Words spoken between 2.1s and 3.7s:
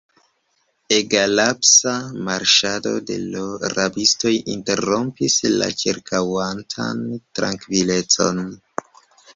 marŝado de l'